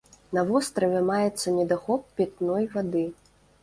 На 0.37 0.43
востраве 0.47 1.03
маецца 1.11 1.55
недахоп 1.59 2.01
пітной 2.19 2.71
вады. 2.77 3.09